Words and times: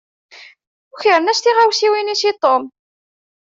Ukren-as 0.93 1.39
tiɣawsiwin-is 1.41 2.23
i 2.31 2.33
Tom. 2.41 2.63